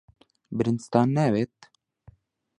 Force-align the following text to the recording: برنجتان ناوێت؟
برنجتان 0.55 1.07
ناوێت؟ 1.17 1.55